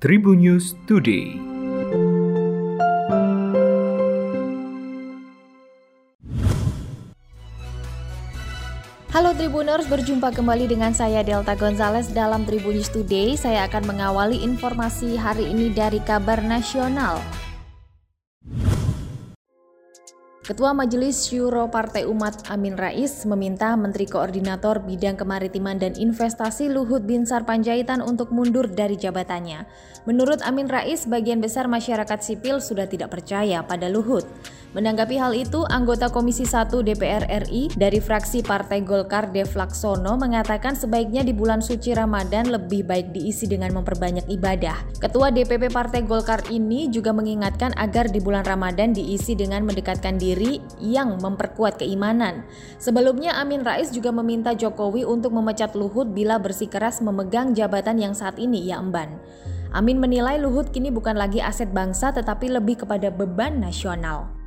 [0.00, 1.36] Tribun News Today.
[9.12, 13.36] Halo Tribuners, berjumpa kembali dengan saya Delta Gonzales dalam Tribun News Today.
[13.36, 17.20] Saya akan mengawali informasi hari ini dari kabar nasional.
[20.50, 27.06] Ketua Majelis Syuro Partai Umat Amin Rais meminta Menteri Koordinator Bidang Kemaritiman dan Investasi Luhut
[27.06, 29.62] Binsar Panjaitan untuk mundur dari jabatannya.
[30.10, 34.26] Menurut Amin Rais, bagian besar masyarakat sipil sudah tidak percaya pada Luhut.
[34.70, 40.78] Menanggapi hal itu, anggota Komisi 1 DPR RI dari fraksi Partai Golkar Dev Laksono mengatakan
[40.78, 44.78] sebaiknya di bulan suci Ramadan lebih baik diisi dengan memperbanyak ibadah.
[45.02, 50.62] Ketua DPP Partai Golkar ini juga mengingatkan agar di bulan Ramadan diisi dengan mendekatkan diri
[50.78, 52.46] yang memperkuat keimanan.
[52.78, 58.38] Sebelumnya Amin Rais juga meminta Jokowi untuk memecat Luhut bila bersikeras memegang jabatan yang saat
[58.38, 59.18] ini ia emban.
[59.74, 64.39] Amin menilai Luhut kini bukan lagi aset bangsa tetapi lebih kepada beban nasional.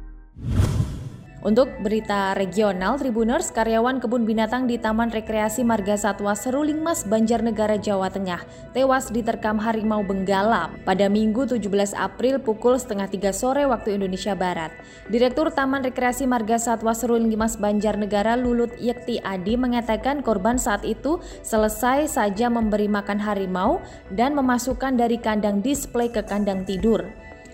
[1.43, 7.75] Untuk berita regional, Tribuners, karyawan kebun binatang di Taman Rekreasi Marga Satwa Seruling Mas, Banjarnegara,
[7.75, 13.99] Jawa Tengah, tewas diterkam harimau benggala pada Minggu 17 April pukul setengah tiga sore waktu
[13.99, 14.71] Indonesia Barat.
[15.11, 21.19] Direktur Taman Rekreasi Marga Satwa Seruling Mas, Banjarnegara, Lulut Yekti Adi mengatakan korban saat itu
[21.43, 23.83] selesai saja memberi makan harimau
[24.15, 27.03] dan memasukkan dari kandang display ke kandang tidur.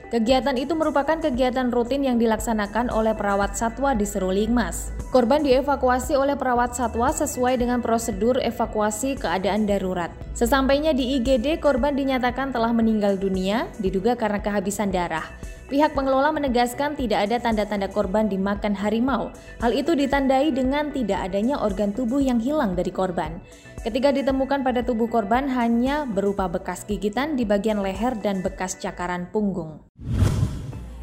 [0.10, 4.90] Kegiatan itu merupakan kegiatan rutin yang dilaksanakan oleh perawat satwa di Seruling Mas.
[5.14, 10.10] Korban dievakuasi oleh perawat satwa sesuai dengan prosedur evakuasi keadaan darurat.
[10.34, 15.30] Sesampainya di IGD, korban dinyatakan telah meninggal dunia, diduga karena kehabisan darah.
[15.70, 19.30] Pihak pengelola menegaskan tidak ada tanda-tanda korban dimakan harimau.
[19.62, 23.38] Hal itu ditandai dengan tidak adanya organ tubuh yang hilang dari korban.
[23.80, 29.32] Ketika ditemukan pada tubuh korban hanya berupa bekas gigitan di bagian leher dan bekas cakaran
[29.32, 29.80] punggung.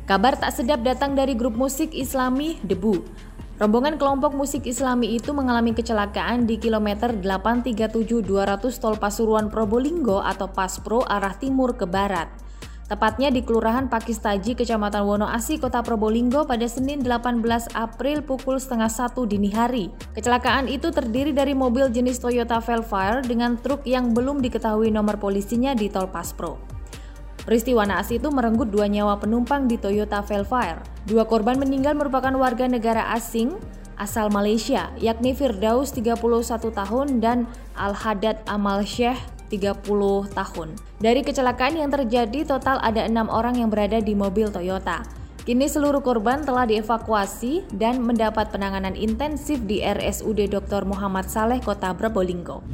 [0.05, 3.01] Kabar tak sedap datang dari grup musik Islami Debu.
[3.57, 10.53] Rombongan kelompok musik Islami itu mengalami kecelakaan di kilometer 837 200 Tol Pasuruan Probolinggo atau
[10.53, 12.29] Paspro arah timur ke barat
[12.87, 17.43] tepatnya di Kelurahan Pakistaji, Kecamatan Wonoasi, Kota Probolinggo pada Senin 18
[17.75, 19.91] April pukul setengah satu dini hari.
[20.15, 25.75] Kecelakaan itu terdiri dari mobil jenis Toyota Velfire dengan truk yang belum diketahui nomor polisinya
[25.75, 26.59] di Tol Paspro.
[27.47, 30.83] Peristiwa naas itu merenggut dua nyawa penumpang di Toyota Velfire.
[31.07, 33.55] Dua korban meninggal merupakan warga negara asing
[33.97, 36.19] asal Malaysia, yakni Firdaus 31
[36.75, 37.47] tahun dan
[37.79, 39.83] Al-Hadad Amal Syekh 30
[40.35, 40.69] tahun.
[40.99, 45.07] Dari kecelakaan yang terjadi, total ada enam orang yang berada di mobil Toyota.
[45.47, 50.83] Kini seluruh korban telah dievakuasi dan mendapat penanganan intensif di RSUD Dr.
[50.83, 52.67] Muhammad Saleh Kota Probolinggo.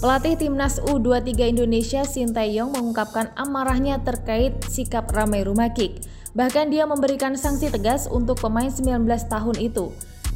[0.00, 6.00] Pelatih timnas U23 Indonesia Sinteyong mengungkapkan amarahnya terkait sikap Ramai Rumakik.
[6.32, 9.90] Bahkan dia memberikan sanksi tegas untuk pemain 19 tahun itu.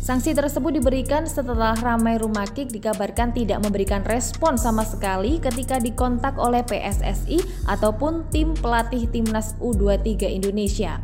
[0.05, 6.61] Sanksi tersebut diberikan setelah Ramai Rumakik dikabarkan tidak memberikan respon sama sekali ketika dikontak oleh
[6.61, 11.01] PSSI ataupun tim pelatih timnas U23 Indonesia.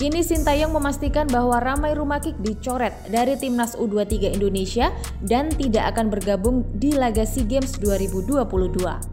[0.00, 4.88] Kini Sintayong memastikan bahwa Ramai Rumakik dicoret dari timnas U23 Indonesia
[5.20, 9.12] dan tidak akan bergabung di laga SEA Games 2022.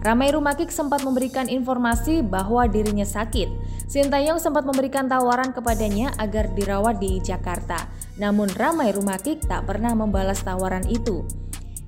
[0.00, 3.48] Ramai Rumakik sempat memberikan informasi bahwa dirinya sakit.
[3.92, 8.03] Sintayong sempat memberikan tawaran kepadanya agar dirawat di Jakarta.
[8.14, 11.26] Namun Ramai Rumakik tak pernah membalas tawaran itu.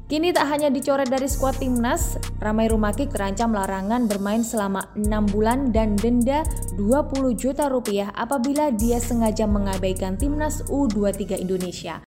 [0.07, 5.75] Kini tak hanya dicoret dari skuad timnas, Ramai Rumakik terancam larangan bermain selama 6 bulan
[5.75, 6.47] dan denda
[6.79, 12.07] 20 juta rupiah apabila dia sengaja mengabaikan timnas U23 Indonesia.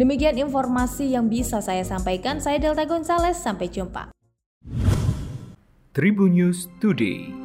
[0.00, 2.40] Demikian informasi yang bisa saya sampaikan.
[2.40, 4.08] Saya Delta Gonzales, sampai jumpa.
[5.92, 7.39] Tribun News Today.